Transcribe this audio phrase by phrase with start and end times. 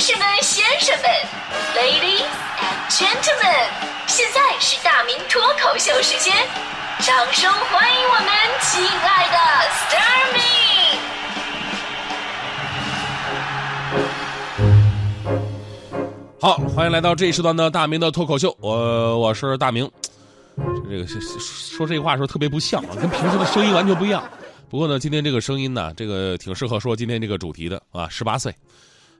[0.00, 1.04] 士们、先生们
[1.76, 2.24] ，Ladies
[2.56, 3.68] and Gentlemen，
[4.06, 6.34] 现在是大明脱口秀时间，
[7.00, 8.30] 掌声欢迎我们
[8.62, 9.36] 亲爱的
[9.68, 10.40] s t a r m y
[16.40, 19.86] 好，欢迎来到这一时段的大明的脱口秀，我我是大明。
[20.88, 24.26] 这个说这话的时候特别不像啊，跟平时的声音完全不一样。
[24.70, 28.08] 不过呢，今天这个声音呢，这个挺适合说今天这个主题的啊。
[28.08, 28.54] 十八岁，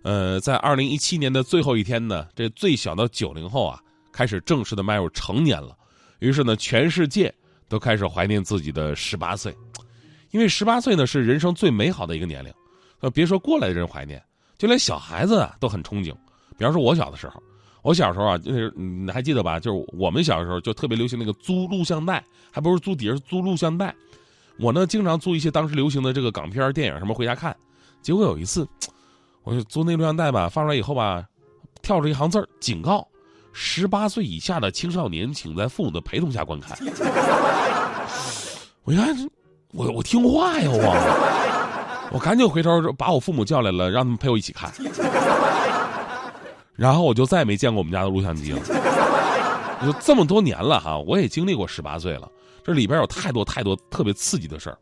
[0.03, 3.81] 呃，在二零一七年的最后一天呢，这最小的九零后啊，
[4.13, 5.77] 开始正式的迈入成年了。
[6.21, 7.33] 于是呢，全世界
[7.69, 9.55] 都开始怀念自己的十八岁，
[10.31, 12.53] 因为十八岁呢是人生最美好的一个年龄。
[13.01, 14.23] 呃，别说过来的人怀念，
[14.59, 16.15] 就连小孩子啊都很憧憬。
[16.59, 17.43] 比方说，我小的时候。
[17.83, 19.59] 我小时候啊，就是你还记得吧？
[19.59, 23.95] 就是我们小时候就特别流行那个租录像带，还不是租碟，是租录像带。
[24.59, 27.57] 我呢经常租一些当时流行的这个港片、电影什么回家看。
[28.03, 28.69] 结果有一次，
[29.43, 31.25] 我就租那录像带吧，放出来以后吧，
[31.83, 33.07] 跳出一行字儿：警告，
[33.53, 36.79] 十八岁以下的青少年，请在父母的陪同下观看。
[38.85, 39.31] 我一看，
[39.73, 44.73] 我我听话呀，我我赶紧回头把我父母叫来了，让他们陪我一起看。
[46.75, 48.61] 然后我就再也没见过我们家的录像机了。
[49.83, 52.31] 就这么多年了哈，我也经历过十八岁了。
[52.63, 54.79] 这里边有太多太多特别刺激的事儿。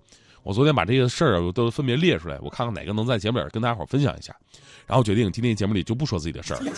[0.48, 4.34] 我昨天把这些事儿都分别列出来，我看看哪个能在节目里跟大家伙分享一下。
[4.86, 6.72] 然后决定今天节目里就不说自己的事儿了。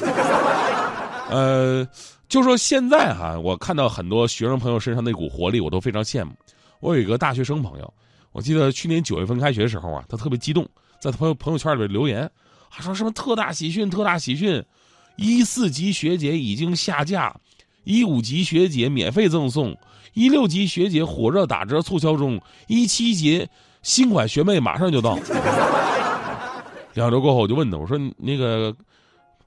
[1.30, 1.88] 呃，
[2.28, 6.32] 就说现在哈，我看到很多学生朋友身上那股活力，我都非常羡慕。
[6.80, 7.94] 我有一个大学生朋友，
[8.32, 10.68] 我记得去年九月份开学的时候啊，他特别激动，
[11.00, 12.28] 在他朋友朋友圈里边留言，
[12.72, 14.60] 他说什么特大喜讯，特大喜讯。
[15.14, 17.32] 一四级学姐已经下架，
[17.84, 19.76] 一五级学姐免费赠送，
[20.20, 23.48] 一六级学姐火热打折促销中，一七级
[23.80, 25.18] 新款学妹马上就到。
[26.92, 28.74] 两周过后，我就问他，我说那个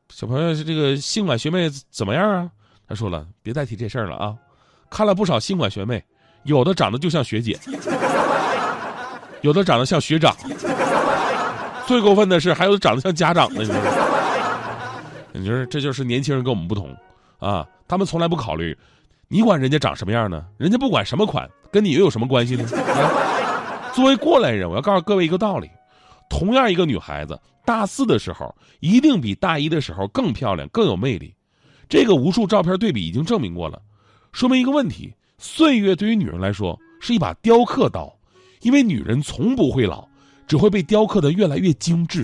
[0.09, 2.49] 小朋友，这个新款学妹怎么样啊？
[2.89, 4.35] 他说了，别再提这事儿了啊。
[4.89, 6.03] 看了不少新款学妹，
[6.41, 7.55] 有的长得就像学姐，
[9.41, 10.35] 有的长得像学长，
[11.85, 13.63] 最过分的是还有长得像家长的。
[15.33, 16.97] 你说这就是年轻人跟我们不同，
[17.37, 18.75] 啊，他们从来不考虑，
[19.33, 20.45] 你管人家长什么样呢？
[20.59, 22.63] 人家不管什么款，跟你又有什么关系呢？
[22.71, 25.71] 啊，作为过来人，我要告诉各位一个道理：
[26.29, 31.33] 同样一个女孩子，大四的时候一定比大一的时候更漂亮、更有魅力。
[31.89, 33.81] 这个无数照片对比已经证明过了，
[34.33, 38.15] 说明一个问题：岁月对于女人来说是一把雕刻刀，
[38.61, 40.07] 因为女人从不会老，
[40.45, 42.23] 只会被雕刻的越来越精致。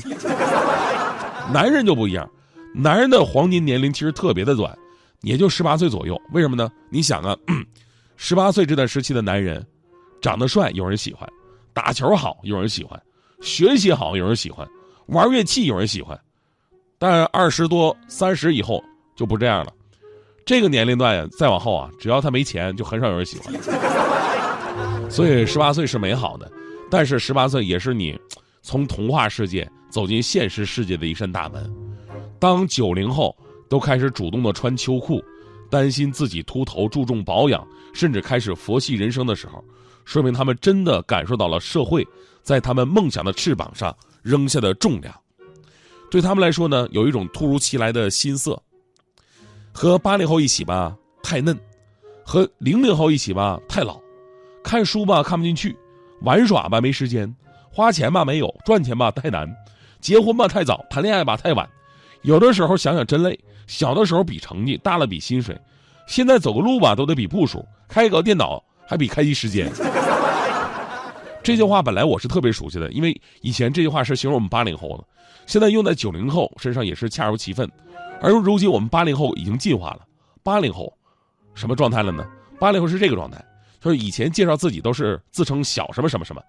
[1.52, 2.30] 男人就不一样。
[2.76, 4.78] 男人的黄金年龄其实特别的短，
[5.22, 6.20] 也就十八岁左右。
[6.32, 6.70] 为什么呢？
[6.90, 7.36] 你想啊，
[8.18, 9.66] 十八岁这段时期的男人，
[10.22, 11.28] 长得帅有人喜欢，
[11.74, 13.02] 打球好有人喜欢，
[13.42, 14.68] 学习好有人喜欢，
[15.08, 16.20] 玩乐器有人喜欢。
[16.98, 18.84] 但二十多、三十以后
[19.16, 19.74] 就不这样了。
[20.46, 23.54] 这个年龄段，再往后啊，只要他没钱，就很少有人喜欢。
[25.10, 26.52] 所以十八岁是美好的，
[26.90, 28.20] 但是十八岁也是你
[28.62, 31.74] 从童话世界走进现实世界的一扇大门。
[32.38, 33.36] 当九零后
[33.70, 35.24] 都开始主动的穿秋裤，
[35.70, 39.64] 担心自己秃头，注重保养，甚至开始佛系人生的时候，
[40.04, 42.06] 说明他们真的感受到了社会
[42.42, 45.14] 在他们梦想的翅膀上扔下的重量。
[46.10, 48.60] 对他们来说呢，有一种突如其来的心色。
[49.72, 51.56] 和八零后一起吧，太嫩；
[52.26, 54.02] 和零零后一起吧，太老。
[54.64, 55.74] 看书吧，看不进去；
[56.22, 57.32] 玩耍吧，没时间；
[57.72, 59.48] 花钱吧，没有；赚钱吧，太难；
[60.02, 61.70] 结婚吧，太早；谈恋爱吧，太晚。
[62.22, 65.58] 有的时候想想真累，小的时候比成绩，大了比薪水，
[66.06, 69.72] 现在走个路吧都得比步数，开个电脑还比开机时间。
[71.42, 75.04] 这句话本来我是特别熟悉的，因为以前这句话是形容我们八零后的，
[75.46, 77.70] 现在用在九零后身上也是恰如其分。
[78.22, 80.02] 而如今我们八零后已经进化了，
[80.44, 80.94] 八零后
[81.56, 82.28] 什么状态了呢？
[82.60, 83.42] 八零后是这个状态，
[83.80, 86.42] 就是以前介绍自己都是自称小什么什么什么，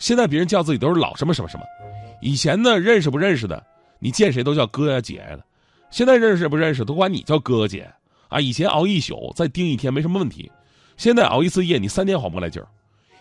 [0.00, 1.62] 现在别人叫自己都是老什么什么什么。
[2.20, 3.64] 以前呢认识不认识的。
[4.04, 5.44] 你见谁都叫哥呀姐呀的，
[5.88, 7.88] 现在认识不认识都管你叫哥姐
[8.28, 8.40] 啊！
[8.40, 10.50] 以前熬一宿再盯一天没什么问题，
[10.96, 12.66] 现在熬一次夜你三天缓不过来劲儿。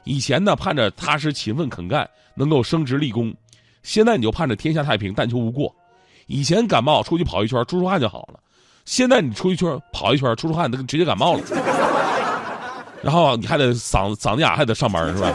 [0.06, 3.32] 以前呢盼着踏实勤奋肯干能够升职立功，
[3.84, 5.72] 现在你就盼着天下太平但求无过。
[6.26, 8.40] 以前感冒出去跑一圈出出汗就好了，
[8.84, 11.44] 现在你出一圈跑一圈出出汗都直接感冒了，
[13.04, 15.32] 然后你还得嗓子嗓子哑还得上班是吧？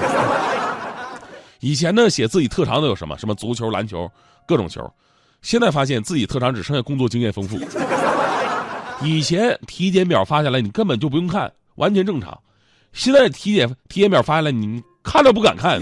[1.61, 4.11] 以前呢写自己特长都有什么什么足球篮球
[4.45, 4.93] 各种球。
[5.47, 7.57] 现在发现自己特长只剩下工作经验丰富。
[9.01, 12.37] 以前体检表发下来你根本就不用看，完全正常。
[12.93, 15.81] 现在体检体检表发下来你看都不敢看，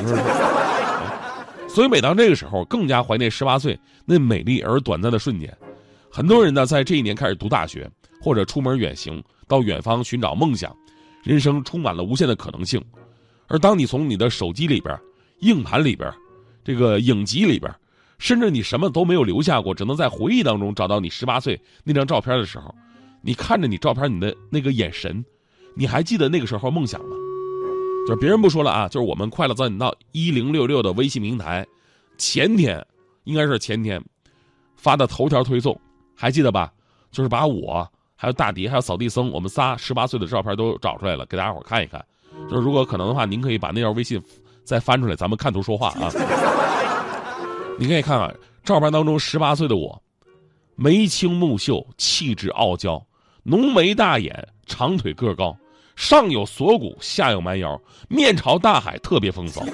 [1.66, 5.50] 所以每当这个时候，更加怀念十八岁那美丽而短暂的瞬间。
[6.12, 7.90] 很多人呢，在这一年开始读大学，
[8.20, 10.76] 或者出门远行，到远方寻找梦想，
[11.22, 12.78] 人生充满了无限的可能性。
[13.46, 14.94] 而当你从你的手机里边、
[15.40, 16.12] 硬盘里边、
[16.62, 17.75] 这个影集里边，
[18.19, 22.75] 甚至你什么都没有留下过，只能在回忆当中找到你十八岁那张照片的时候，
[23.20, 25.25] 你看着你照片，你的那个眼神，
[25.75, 27.16] 你还记得那个时候梦想吗？
[28.06, 31.66] 就是别人不说了啊，就是我们快乐早点到一零六六的微信平台，
[32.19, 32.84] 前天
[33.25, 34.02] 应该是前天
[34.76, 35.78] 发的头条推送，
[36.14, 36.70] 还记得吧？
[37.11, 42.05] 就是把我还有大迪还有扫地僧我们仨十八岁的照片都找出来了，给大家伙看一看。
[42.50, 44.20] 就是如果可能的话，您可以把那条微信
[44.64, 46.11] 再翻出来，咱们看图说话啊。
[47.79, 50.00] 你可以看看照片当中十八岁的我，
[50.76, 53.05] 眉清目秀，气质傲娇，
[53.43, 55.56] 浓眉大眼，长腿个高。
[55.97, 59.65] 上有锁骨，下有蛮腰，面朝大海，特别风骚。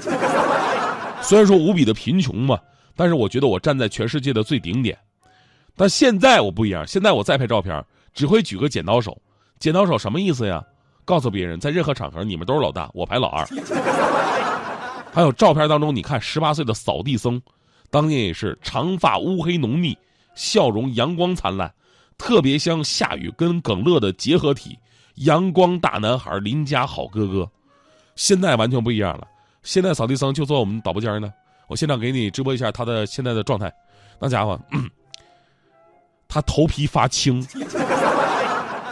[1.23, 2.59] 虽然说无比的贫穷嘛，
[2.95, 4.99] 但是我觉得我站在全世界的最顶点。
[5.77, 7.83] 但现在我不一样，现在我再拍照片，
[8.13, 9.17] 只会举个剪刀手。
[9.59, 10.63] 剪刀手什么意思呀？
[11.07, 13.47] 告诉别人，在任何场合你们都是老大，我排老二。
[15.13, 17.41] 还有照片当中，你看十八岁的扫地僧，
[17.91, 19.97] 当年也是长发乌黑浓密，
[20.35, 21.73] 笑容阳光灿烂，
[22.17, 24.79] 特别像夏雨跟耿乐的结合体。
[25.17, 27.51] 阳光大男孩，邻家好哥哥，
[28.17, 29.27] 现在完全不一样了。
[29.63, 31.31] 现在扫地僧就坐我们导播间呢。
[31.67, 33.71] 我现场给你直播一下他的现在的状态。
[34.19, 34.59] 那家伙，
[36.27, 37.47] 他头皮发青，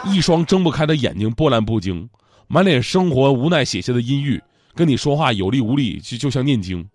[0.05, 2.09] 一双睁不开的眼睛波澜不惊，
[2.47, 4.43] 满脸生活无奈写下的阴郁，
[4.75, 6.87] 跟你说话有力无力，就就像念经，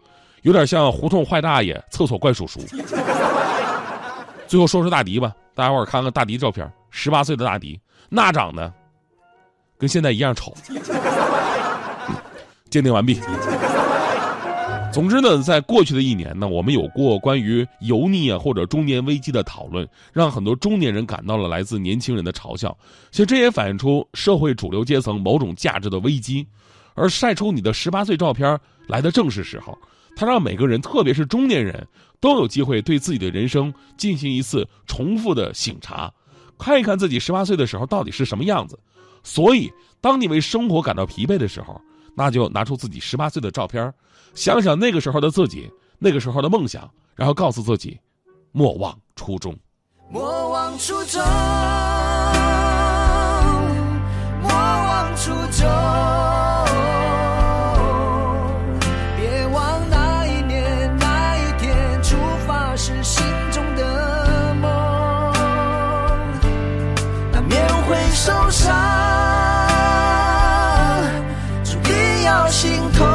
[0.44, 2.60] 有点像胡同坏大爷、厕所怪叔叔。
[4.48, 7.80] 最后说说大迪吧，大家伙看看大迪照片，十八岁的大迪，
[8.10, 8.72] 那长得。
[9.78, 10.54] 跟现在一样丑。
[12.70, 13.20] 鉴定完毕。
[14.92, 22.76] 总之呢，在过去的一年呢，我们有过关于油腻啊或者中年危机的讨论，让很多中年人感到了来自年轻人的嘲笑。
[23.12, 26.48] 其实这也反映出社会主流阶层某种价值的危机。
[26.94, 29.78] 而晒出你的十八岁照片来的正是时候，
[30.16, 31.88] 它让每个人，特别是中年人，
[32.20, 36.14] 都有机会对自己的人生进行一次重复的醒察，
[36.58, 38.80] 看一看自己十八岁的时候到底是什么样子。
[39.24, 41.80] 所以，当你为生活感到疲惫的时候，
[42.16, 43.94] 那就拿出自己十八岁的照片，
[44.36, 47.98] 想想那个时候的自己，那个时候的梦想，然后告诉自己，
[48.52, 49.58] 莫忘初衷。
[50.12, 51.22] 莫忘初衷，
[67.88, 68.74] 会受伤
[71.64, 73.08] 注定要心痛。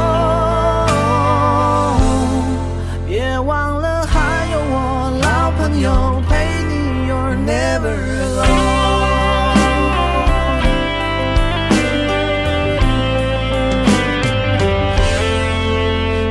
[3.07, 8.59] 别忘了还有我老朋友陪你 you're never alone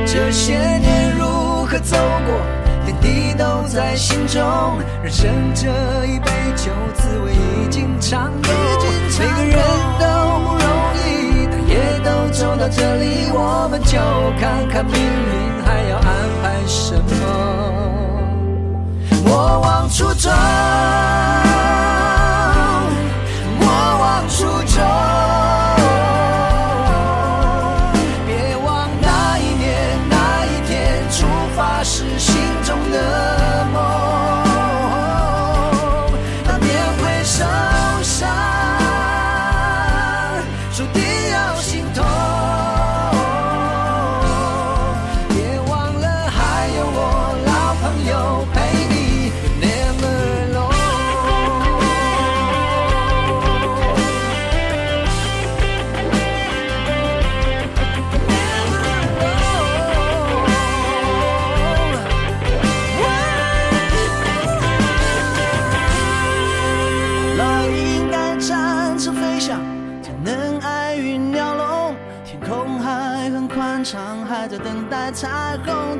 [0.05, 2.58] 这些年如何走过？
[3.71, 4.41] 在心中，
[5.03, 5.67] 人生这
[6.05, 8.49] 一杯酒，滋味已经尝够。
[9.19, 9.57] 每个人
[9.99, 10.05] 都
[10.39, 10.65] 不容
[10.97, 13.99] 易，但也都走到这里，我们就
[14.39, 16.07] 看看命运还要安
[16.41, 17.18] 排什么。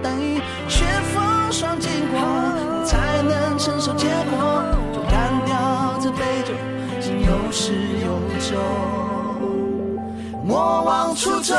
[0.01, 2.20] 等一切风霜经过，
[2.86, 4.63] 才能承受结果。
[4.94, 6.54] 就干掉这杯酒，
[7.01, 7.74] 心有始
[8.04, 8.58] 有终，
[10.44, 11.56] 莫忘初衷。